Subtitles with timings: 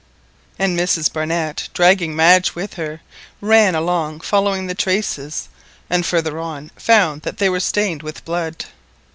[0.57, 3.01] And Mrs Barnett, dragging Madge with her,
[3.39, 5.47] ran along following the traces,
[5.91, 8.65] and further on found that they were stained with blood.